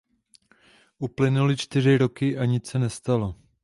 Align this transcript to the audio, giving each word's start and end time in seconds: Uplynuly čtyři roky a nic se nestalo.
Uplynuly 0.99 1.57
čtyři 1.57 1.97
roky 1.97 2.37
a 2.37 2.45
nic 2.45 2.67
se 2.67 2.79
nestalo. 2.79 3.35